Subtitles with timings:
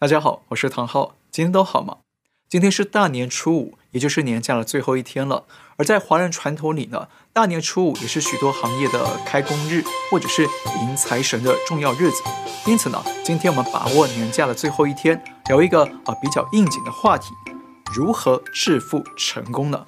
[0.00, 1.98] 大家好，我是唐浩，今天都好吗？
[2.48, 5.44] 今天是大年初五，也就是年假的最后一天了。
[5.76, 10.44] 而在华人传统里呢，大年初五也是许多行业的开工日，或者是
[10.80, 12.22] 迎财神的重要日子。
[12.66, 17.34] 因此呢，今天我们把握年假的最后一天，聊一个啊比较应景的话题：
[17.94, 19.84] 如何致富成功呢？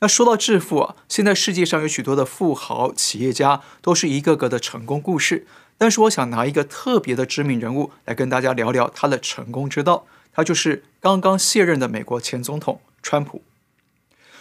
[0.00, 5.46] 那说到致富啊，现在世界上有许多的富豪、企业家，都是一个个的成功故事。
[5.78, 13.42] 但是我想拿一个特别的知名人物来跟大家聊聊他的成功之道，他就是刚刚卸任的美国前总统川普。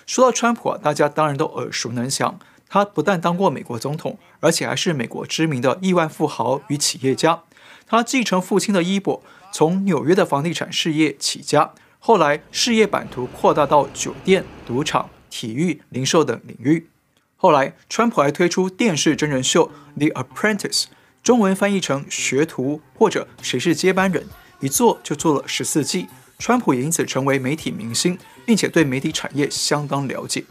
[0.07, 2.39] 说到川普啊，大家当然都耳熟能详。
[2.69, 7.43] 他不但当过美国总统，而且还是美国知名的亿万富豪与企业家。
[7.85, 9.23] 他继承父亲的衣钵，
[9.53, 16.89] 从纽约的房地产事业起家，后来事业版图扩大到酒店、赌场、体育、零售等领域。
[17.37, 20.83] 后来，川普还推出电视真人秀《The Apprentice》。
[21.27, 24.25] 中文翻译成“学徒”或者“谁是接班人”，
[24.61, 26.07] 一做就做了十四季。
[26.39, 30.45] 川普也因此成为媒体明星，并且对媒体产业相当了解。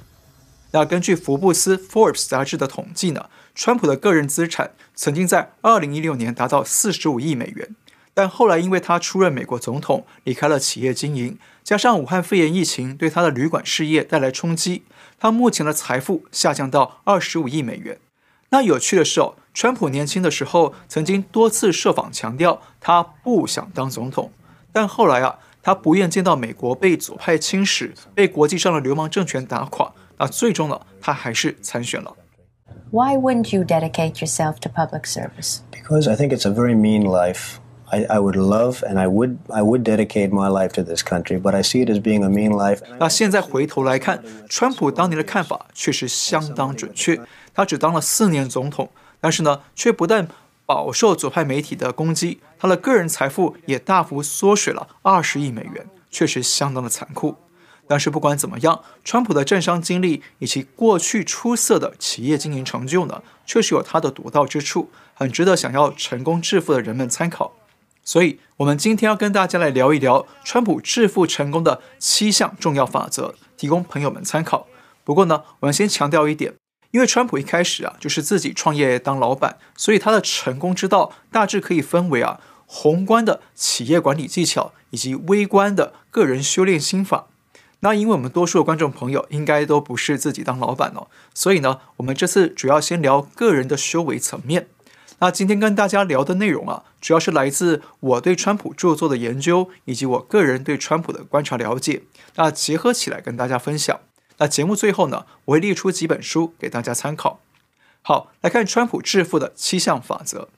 [0.73, 7.75] 那根据福布斯 （Forbes） 杂志的统计呢，川普的个人资产曾经在二零一六年达到四十五亿美元，
[8.13, 14.83] 但后来因为他出任美国总统，离开了企业经营，加上武汉肺炎疫情对他的旅馆事业带来冲击，
[15.19, 17.99] 他目前的财富下降到二十五亿美元。
[18.51, 24.31] 那有趣的是哦，川普年轻的时候曾经多次设访强调他不想当总统，
[24.71, 32.15] 但后来啊，他不愿见到美国被左派侵蚀，被国际上的流氓政权打垮，那最终呢，他还是参选了。
[32.91, 35.61] Why wouldn't you dedicate yourself to public service?
[35.73, 37.55] Because I think it's a very mean life.
[37.87, 41.41] I I would love and I would I would dedicate my life to this country,
[41.41, 42.81] but I see it as being a mean life.
[42.99, 47.19] 那现在回头来看，川普当年的看法确实相当准确。
[47.55, 50.29] 他只当了四年总统，但是呢，却不但
[50.65, 57.37] 饱受左派媒体的攻击，他的个人财富也大幅缩水了二十亿美元，确实相当的残酷。
[57.89, 67.53] 但是不管怎么样，川普的政商经历以及过去出色的企业经营成就呢，确实有他的独到之处，很值得想要成功致富的人们参考。
[68.03, 74.67] 所以，我们今天要跟大家来聊一聊川普致富成功的七项重要法则，提供朋友们参考。
[75.05, 76.55] 不过呢，我们先强调一点。
[76.97, 87.27] 因为川普一开始啊就是自己创业当老板，所以他的成功之道大致可以分为啊宏观的企业管理技巧以及微观的个人修炼心法。
[87.81, 94.69] 那因为我们多数的观众朋友应该都不是自己当老板哦，所以呢，我们这次主要先聊个人的修为层面。
[95.19, 102.05] 那今天跟大家聊的内容啊，主要是来自我对川普著作的研究以及我个人对川普的观察了解，
[102.37, 104.01] 那结合起来跟大家分享。
[104.39, 107.41] 那节目最后呢，我会列出几本书给大家参考。
[108.03, 110.49] 好，来看川普致富的七项法则。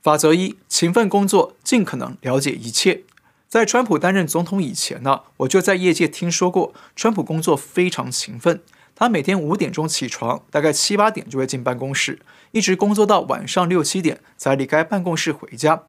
[0.00, 3.02] 法则一：勤奋工作，尽可能了解一切。
[3.48, 8.62] 在川普担任总统以前呢，我就在业界听说过，川普工作非常勤奋。
[8.94, 12.20] 他每天五点钟起床，大概七八点就会进办公室，
[12.52, 15.82] 一直工作到晚上六七点才离开办公室回家。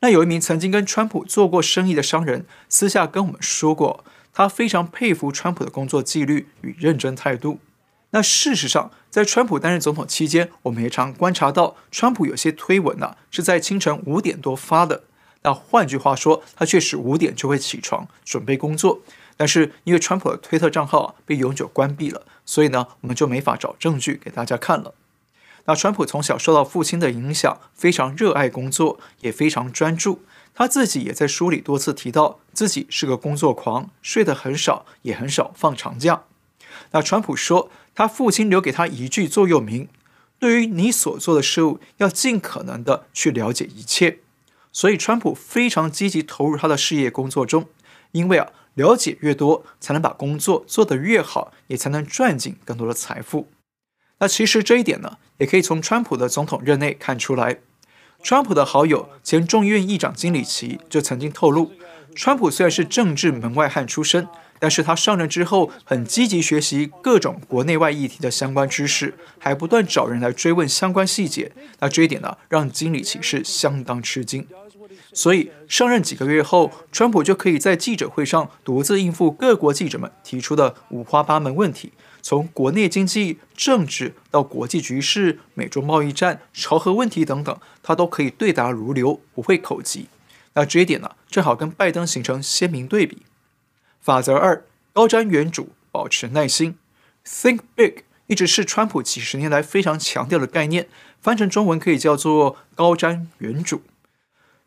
[0.00, 4.04] 那有一名曾经跟川普做过生意的商人，私下跟我们说过。
[4.38, 7.58] 他非常佩服川普的工作纪律与认真态度。
[8.10, 15.02] 那事实上，在川普担任总统期间，我们也常观察到，川普有些推文呢是在清晨五点多发的。
[15.42, 19.00] 那换句话说，他确实五点就会起床准备工作。
[19.36, 24.94] 但是因为川普的推特账号啊被永久关闭了，所以呢，我们就没法找证据给大家看了。
[25.68, 30.22] 那川普从小受到父亲的影响，非常热爱工作，也非常专注。
[30.54, 36.22] 他自己也在书里多次提到，自己是个工作狂，睡得很少，也很少放长假。
[36.92, 39.88] 那川普说，他父亲留给他一句座右铭：
[40.38, 44.20] 对于你所做的事物，要尽可能的去了解一切。
[44.72, 47.66] 所以，川普非常积极投入他的事业工作中，
[48.12, 53.50] 因为啊，了解越多，才能把工作做得越好，也才能赚进更多的财富。
[54.20, 57.58] 那其实这一点呢，也可以从川普的总统任内看出来。
[58.22, 61.70] 川普的好友前众议院议长金里奇就曾经透露，
[62.16, 64.26] 川普虽然是政治门外汉出身，
[64.58, 71.52] 但是他上任之后很积极学习各种国内外议题的相关知识，还不断找人来追问相关细节。
[71.78, 74.44] 那这一点呢，让金里奇是相当吃惊。
[75.12, 81.92] 所以上任几个月后，川普就可以在记者会上独自应付各国记者们提出的五花八门问题。
[82.20, 90.08] 从国内经济、政治到国际局势、美中贸易战、朝核问题等等，他都可以对答如流，不会口急。
[90.54, 93.22] 那这一点呢，正好跟拜登形成鲜明对比。
[94.00, 96.76] 法则二：高瞻远瞩，保持耐心。
[97.24, 100.88] Think big 一直是川普几十年来非常强调的概念，
[101.20, 103.80] 翻成中文可以叫做高瞻远瞩。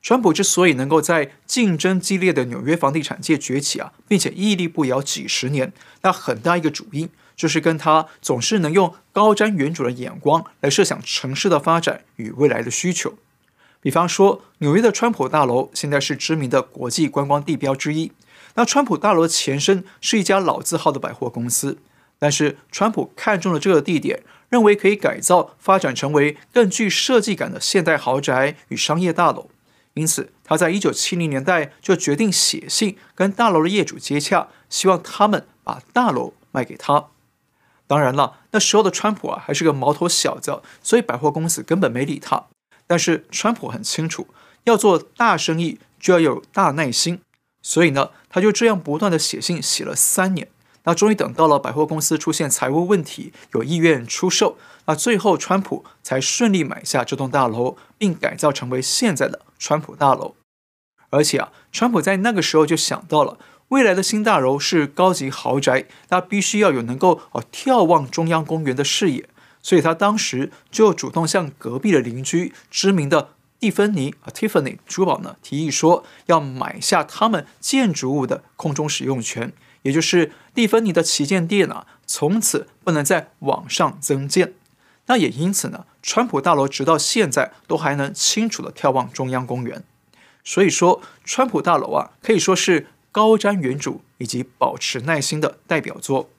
[0.01, 5.71] 川普之所以能够在竞争激烈的纽约房地产界崛起啊，并且屹立不摇几十年，
[6.01, 13.13] 那很大一个主因就是跟他总是能用高瞻远瞩的眼光来设想城市的发展与未来的需求。
[13.79, 18.11] 比方说，纽约的川普大楼现在是知名的国际观光地标之一。
[18.55, 21.77] 那川普大楼的前身是一家老字号的百货公司，
[22.19, 29.49] 但是川普看中了这个地点，认为可以改造发展成为更具设计感的现代豪宅与商业大楼，
[29.93, 37.07] 因此他在一九七零年代就决定写信跟大楼的业主接洽，希望他们把大楼卖给他。
[37.87, 42.45] 当然了，那时候的川普啊还是个毛头小子，所以百货公司根本没理他。
[42.87, 44.27] 但是川普很清楚，
[44.63, 47.19] 要做大生意就要有大耐心，
[47.61, 50.47] 所以呢，他就这样不断地写信，写了三年。
[50.83, 60.35] 那终于等到了百货公司出现财务问题，有意愿出售，那最后川普才顺利买下这栋大楼，并改造成为现在的川普大楼。
[61.09, 63.37] 而且啊，川普在那个时候就想到了，
[63.67, 69.27] 未来的新大楼是高级豪宅，那必须要有能够哦眺望中央公园的视野。
[69.61, 73.29] 所以他当时就主动向隔壁的邻居知名的
[73.59, 84.53] 蒂芬尼啊 Tiffany 珠宝呢提议说，要买下他们建筑物的空中使用权，也就是蒂芬尼的旗舰店啊，从此不能再往上增建。
[85.07, 89.83] 那也因此呢，川普大楼直到现在都还能清楚地眺望中央公园。
[90.43, 96.29] 所以说，川普大楼啊，可以说是高瞻远瞩以及保持耐心的代表作。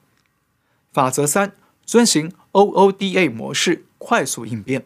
[0.91, 1.53] 法则三。
[1.85, 4.85] 遵循 OODA 模式，快速应变。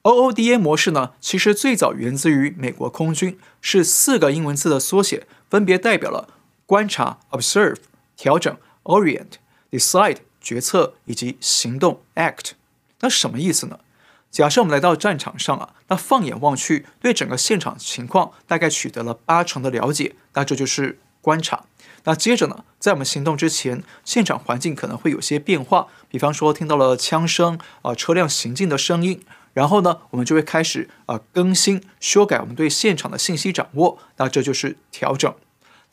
[0.00, 6.26] OODA 模式呢，其实最早源自于美国空军，是四个英文字的缩写，分别代表了
[6.66, 7.76] 观察 （observe）、
[8.16, 9.34] 调整 （orient）、
[9.70, 12.50] decide（ 决策）以及行动 （act）。
[13.00, 13.78] 那什么意思呢？
[14.30, 21.64] 假设我们来到战场上啊，那放眼望去，对整个现场情况大概取得了八成的了解，那这就是观察。
[22.04, 29.22] 那接着呢，在我们行动之前，现场环境可能会有些变化，比方说听到了枪声啊、车辆行进的声音，
[29.54, 35.34] 然后呢，我们就会开始啊、更新、修改我们对现场的信息掌握，那这就是调整。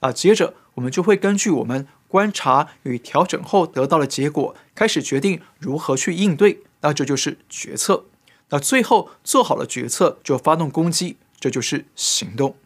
[0.04, 8.06] 啊，接着我们就会根据我们观察与调整后得到的结果，开始决定如何去应对，那这就是决策。
[8.50, 12.58] 那最后做好了决策，就发动攻击，这就是行动。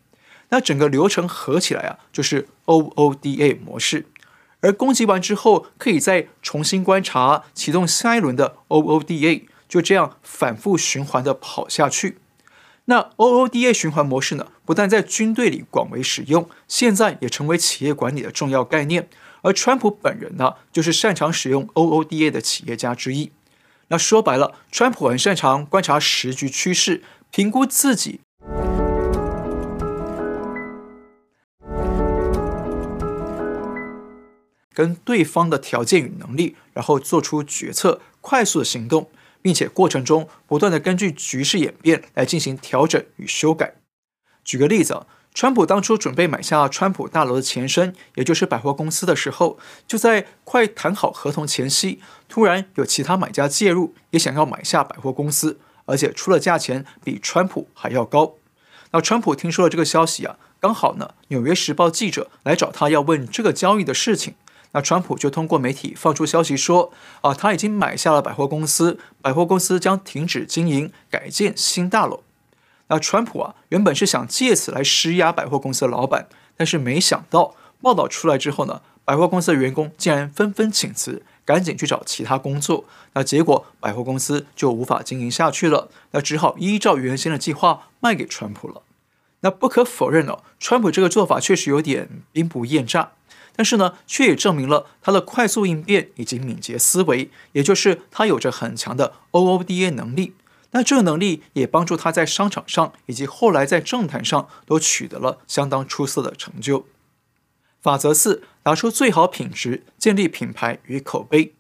[0.50, 4.08] 那整个流程合起来啊，就是 OODA 模式。
[4.62, 12.18] 而攻击完之后，可以再重新观察，启动下一轮的 OODA，就这样反复循环的跑下去。
[12.90, 19.10] 那 OODA 循环模式呢，不但在军队里广为使用，现在也成为企业管理的重要概念。
[19.42, 23.34] 而川普本人呢，就是擅长使用 OODA 的企业家之一。
[23.90, 28.22] 那说白了，川普很擅长观察时局趋势，评估自己。
[34.74, 39.10] 跟对方的条件与能力，然后做出决策，快速的行动，
[39.48, 43.76] 并且过程中不断的根据局势演变来进行调整与修改。
[44.44, 49.58] 举个例子，川普当初准备买下川普大楼的前身，也就是百货公司的时候，
[49.88, 58.34] 就在快谈好合同前夕，突然有其他买家介入，也想要买下百货公司，而且出了价钱比川普还要高。
[58.92, 64.36] 那川普听说了这个消息啊，刚好呢，《纽约时报》记者来找他要问这个交易的事情。
[64.74, 72.22] 那川普就通过媒体放出消息说，啊，他已经买下了百货公司，百货公司将停止经营，改建新大楼。
[72.90, 82.86] 那川普啊，原本是想借此来施压百货公司的老板，但是没想到报道出来之后呢，百货公司的员工竟然纷纷请辞，赶紧去找其他工作。
[83.14, 88.84] 那结果百货公司就无法经营下去了，那只好依照原先的计划卖给川普了。
[89.42, 93.12] 那不可否认哦，川普这个做法确实有点兵不厌诈。
[93.58, 100.36] 但是呢，却也证明了他的快速应变以及敏捷思维，也就是他有着很强的 OODA 能力。
[100.72, 106.86] 那这个能力也帮助他在商场上以及后来在政坛上都取得了相当出色的成就。
[107.82, 111.54] 法则四：拿出最好品质，建立品牌与口碑。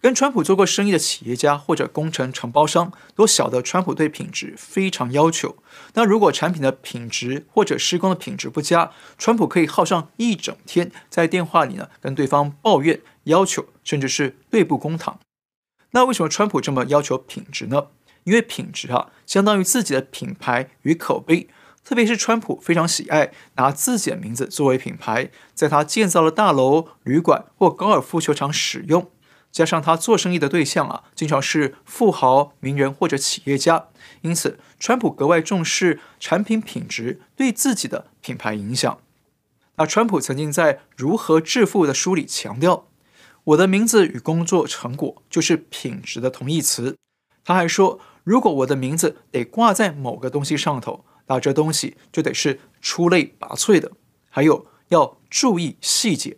[0.00, 5.56] 跟川普做过生意的企业家或者工程承包商都晓得，川普对品质非常要求。
[5.92, 15.20] 那如果产品的品质或者施工的品质不佳，川普可以耗上一整天在电话里呢跟对方抱怨、要求，甚至是对簿公堂。
[15.90, 17.88] 那为什么川普这么要求品质呢？
[18.24, 21.48] 因为品质啊，相当于自己的品牌与口碑。
[21.82, 29.10] 特别是川普非常喜爱拿自己的名字作为品牌，在他建造的大楼、旅馆或高尔夫球场使用。
[29.52, 33.88] 加上他做生意的对象啊，经常是富豪、名人或者企业家，
[34.22, 38.98] 因此川普格外重视产品品质对自己的品牌影响。
[39.76, 42.86] 那川普曾经在《如何致富》的书里强调
[43.44, 46.96] ：“我的名字与工作成果就是品质的同义词。”
[47.44, 53.90] 他还说：“如果我的名字得挂在某个东西上头，那这东西就得是出类拔萃的，
[54.28, 56.36] 还有要注意细节。”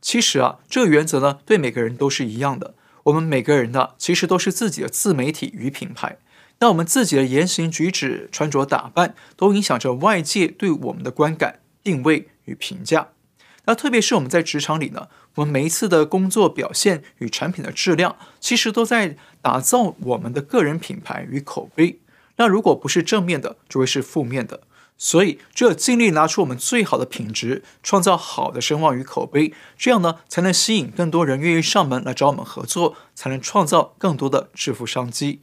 [0.00, 2.74] 其实啊，这个原则呢，对每个人都是一样的。
[3.04, 6.18] 我们每个人呢，其实都是自己的自媒体与品牌。
[6.58, 12.28] 那我们自己的言行举止、穿着打扮，都影响着外界对我们的观感、定位。
[12.46, 13.10] 与评价，
[13.66, 22.00] 那特别是我们在职场里呢，我们每一次的工作表现与产品的质量，其实都在打造我们的个人品牌与口碑。
[22.38, 24.62] 那如果不是正面的，就会是负面的。
[25.02, 35.40] 所以，只有尽力拿出我们最好的品质，创造好的声望与口碑，这样呢，才能吸引更多人愿意上门来找我们合作，才能创造更多的致富商机。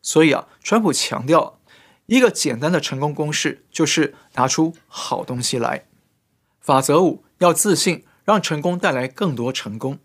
[0.00, 1.58] 所以啊，川普强调
[2.06, 5.86] 一个简单的成功公式，就是拿出好东西来。
[6.60, 9.98] 法则五：要自信，让成功带来更多成功。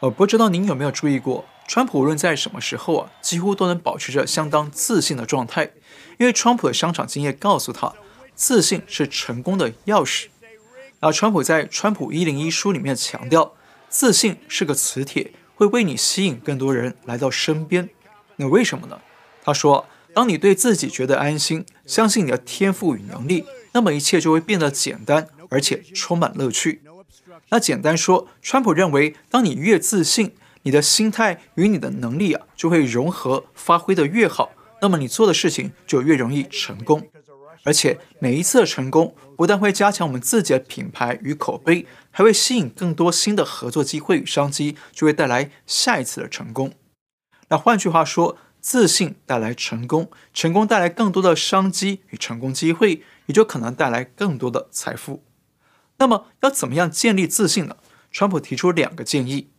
[0.00, 5.72] 呃，不知道您有没有注意过，川普无论在什么时候啊，几乎都能保持着相当自信的状态。
[6.18, 7.94] 因为川普的商场经验告诉他，
[8.38, 10.26] 自信是成功的钥匙。
[11.00, 13.52] 而川普在《川普一零一》书里面强调，
[13.88, 17.88] 自信是个磁铁，会为你吸引更多人来到身边。
[18.36, 19.00] 那为什么呢？
[19.42, 25.26] 他说，当你对自己觉得安心，相信你的天赋与能力，那么一切就会变得简单。
[25.50, 26.82] 而且充满乐趣。
[27.48, 34.52] 那简单说，川普认为，当你越自信，你的心态与你的能力啊，就会融合，发挥得越好，
[34.82, 37.08] 那么你做的事情就越容易成功。
[37.64, 46.72] 而且每一次的成功，不但会加强我们自己的品牌与口碑，还会吸引更多新的合作机会与商机，就会带来下一次的成功。
[47.48, 55.24] 那换句话说，自信带来成功，成功带来更多的商机与成功机会，也就可能带来更多的财富。
[55.98, 57.76] 那么要怎么样建立自信呢？
[58.10, 59.50] 川普提出两个建议：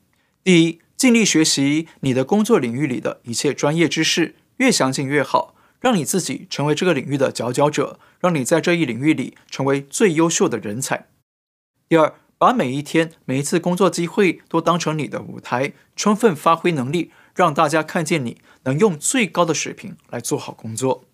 [0.44, 11.06] 第一，尽力学习你的工作领域里的一切专业知识，越详尽越好，让你自己成为这个领域的佼佼者，让你在这一领域里成为最优秀的人才；
[11.88, 21.06] 第二，把每一天、每一次工作机会都当成你的舞台，充分发挥能力，让大家看见你能用最高的水平来做好工作。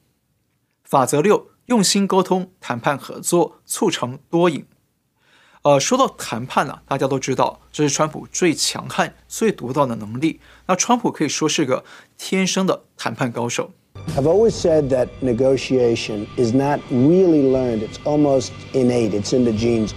[0.84, 4.66] 法则六：用心沟通、谈判、合作，促成多赢。
[5.64, 10.40] 呃，说到谈判呢、啊，大家都知道这是川普最强悍、最独到的能力。
[10.68, 11.84] 那川普可以说是个
[12.20, 13.72] 天生的谈判高手。
[14.14, 19.92] I've always said that negotiation is not really learned; it's almost innate; it's in the genes.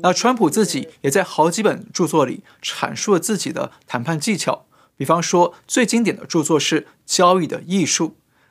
[0.00, 4.66] 那川普自己也在好几本著作里阐述了自己的谈判技巧，
[4.96, 8.08] 比方说最经典的著作是《交易的艺术》。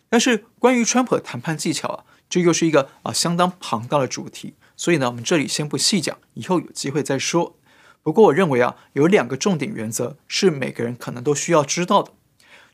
[0.10, 4.53] 但是关于川普的谈判技巧啊，这又是一个啊、相当庞大的主题。
[4.77, 7.57] 所以呢，我们这里先不细讲，以后有机会再说。
[8.03, 12.12] 不过我认为啊，有两个重点原则是每个人可能都需要知道的。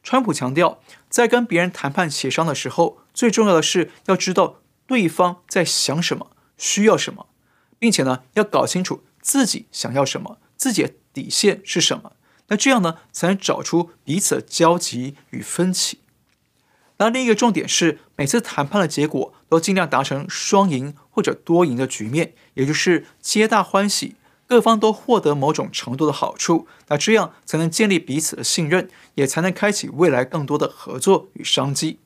[0.04, 0.80] 川普强调，
[1.14, 7.28] 在跟别人谈判协商的时候，最重要的是要知道对方在想什么、需要什么，
[7.78, 12.14] 并且呢，要搞清楚自己想要什么，自己的底线是什么。
[12.48, 16.00] 那这样呢，才能找出彼此的交集与分歧。
[16.98, 24.16] 那另一个重点是，每次谈判的结果都尽量达成双赢或者多赢的局面，也就是皆大欢喜，
[24.48, 26.68] 各方都获得某种程度的好处。
[26.88, 32.00] 那这样才能建立彼此的信任，也才能开启未来更多的合作与商机。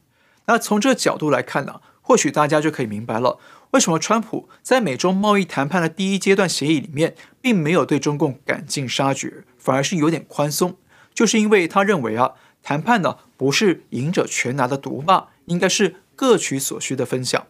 [0.46, 3.40] 那从这个角度来看呢，或许大家就可以明白了，
[3.72, 10.78] 为什么川普在美中贸易谈判的第一阶段协议里面，并没有对中共赶尽杀绝，反而是有点宽松，
[11.14, 12.34] 就是因为他认为啊。
[12.64, 17.48] 谈判呢，不是赢者全拿的独霸，应该是各取所需的分享。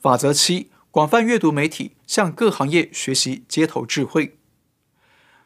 [0.00, 4.36] 法则七：广泛阅读媒体，向各行业学习街头智慧。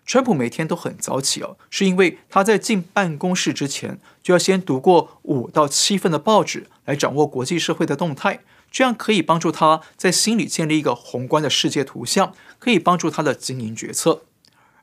[0.05, 8.41] 川普每天都很早起哦，是因为他在进办公室之前就要先读过五到七份的报纸，来掌握国际社会的动态，
[8.71, 14.25] 这样可以帮助他在心里建立一个宏观的世界图像，可以帮助他的经营决策。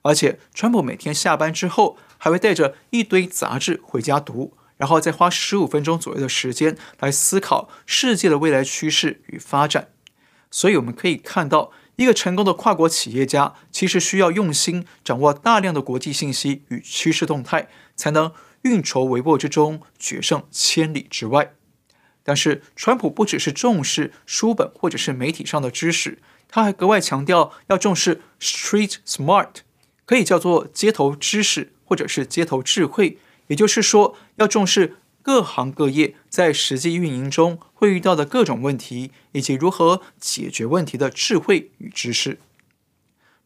[0.01, 9.89] 而且，川普每天下班之后，还会带着一堆杂志回家读，然后再花十五分钟左右的时间来思考世界的未来趋势与发展。
[10.49, 21.53] 所以，我们可以看到，一个成功的跨国企业家其实需要用心掌握大量的国际信息与趋势动态，才能运筹帷幄之中，决胜千里之外。
[22.23, 29.49] 但是，川普不只是重视书本或者是媒体上的知识，他还格外强调要重视 Street Smart。
[30.05, 33.17] 可以叫做街头知识或者是街头智慧。
[33.47, 42.37] 也就是说，要重视各行各业在实际运营中会遇到的各种问题，以及如何解决问题的智慧与知识。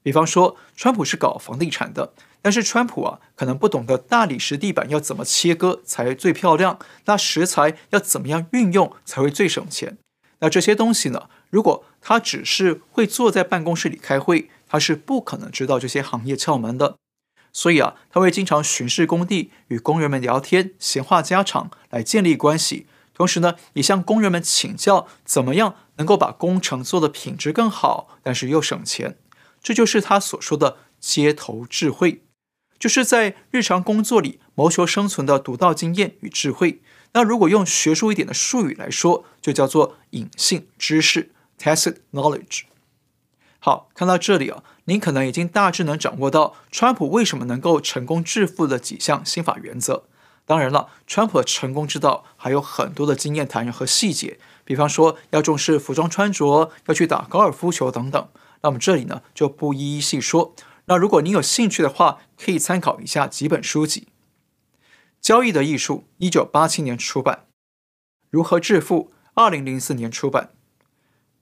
[0.03, 9.98] 比方说，川普是搞房地产的，但是川普啊，可能不懂得大理石地板要怎么切割才最漂亮，那石材要怎么样运用才会最省钱。
[10.39, 16.98] 那这些东西呢，如果他只是会坐在办公室里开会，他是不可能知道这些行业窍门的。
[17.51, 22.87] 所以啊，他会经常巡视工地，与工人们聊天，闲话家常，来建立关系。
[23.13, 29.17] 同时呢，也向工人们请教怎么样能够把工程做得品质更好，但是又省钱。
[29.61, 32.21] 这就是他所说的街头智慧，
[32.77, 36.81] 就是在日常工作里谋求生存的独到经验与智慧。
[37.11, 42.68] 那如果用学术一点的术语来说，就叫做隐性知识 （tacit knowledge）。
[43.59, 50.05] 好，看到这里啊，您可能已经大致能掌握到川普为什么能够成功致富的几项心法原则。
[50.45, 58.29] 当然了，川普的成功之道还有很多的经验谈和细节，比方说要重视服装穿着，要去打高尔夫球等等。
[58.61, 60.55] 那么这里呢就不一一细说。
[60.85, 64.07] 那如果您有兴趣的话，可以参考一下几本书籍。
[65.21, 67.45] 交易的艺术，一九八七年出版；
[68.31, 70.49] 如何致富，二零零四年出版；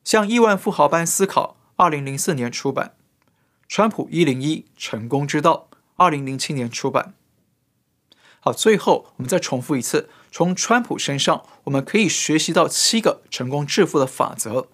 [0.03, 2.91] 像亿万富豪般思考，二零零四年出版；
[3.69, 7.13] 川普一零一成功之道，二零零七年出版。
[8.39, 14.67] 好，最后我们再重复一次，从川普身上我们可以学习到七个成功致富的法则。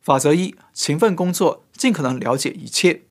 [0.00, 3.02] 法则一：勤奋工作，尽可能了解一切，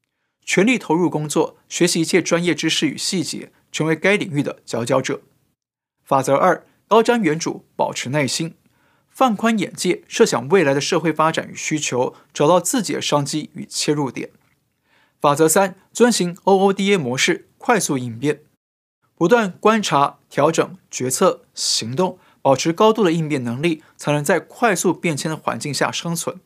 [0.44, 3.52] 全力投入工作，学习一切专业知识与细节。
[3.72, 5.22] 成为该领域的佼佼者。
[6.04, 8.56] 法则二：高瞻远瞩，保持耐心，
[9.20, 14.30] 放宽眼界，设想未来的社会发展与需求，找到自己的商机与切入点。
[15.20, 18.40] 法则三：遵循 OODA 模式，快速应变，
[19.16, 26.40] 不断观察、调整、决策、行动，保持高度的应变能力，才能在快速变迁的环境下生存。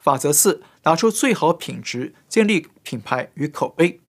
[0.00, 4.00] 法则四：拿出最好品质，建立品牌与口碑。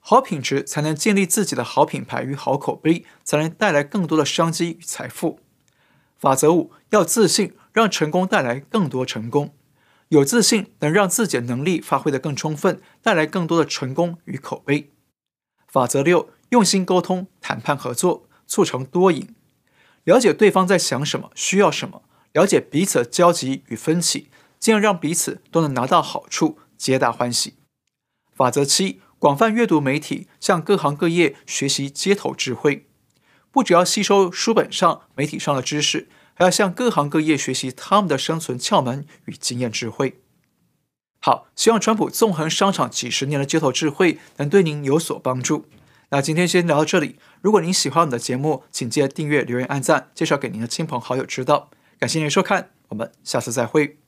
[0.00, 5.38] 好品质才能建立自己的好品牌与好口碑，才能带来更多的商机与财富。
[6.22, 9.52] 法则五：要自信，让成功带来更多成功。
[10.10, 14.92] 有自信能让自己的能力发挥得更充分，带来更多的成功与口碑。
[15.66, 19.34] 法则六：用心沟通、谈判合作，促成多赢。
[20.04, 24.28] 了解对方在想什么、需要什么，了解彼此的交集与分歧，
[24.60, 27.54] 进而让彼此都能拿到好处，皆大欢喜。
[28.32, 29.00] 法则七。
[29.18, 32.88] 广泛阅读媒体，向各行各业学习街头智慧，
[33.52, 40.20] 不只要吸收书本上、媒体上的知识，还要向各行各业学习他们的生存窍门与经验智慧。
[41.20, 45.66] 好，希望川普纵横商场几十年的街头智慧能对您有所帮助。
[46.08, 47.16] 那今天先聊到这里。
[47.40, 51.70] 如果您喜欢我们的节目，请记得订阅、留言、按赞，介绍给您的亲朋好友知道。
[51.98, 54.01] 感谢您的收看，我们下次再会。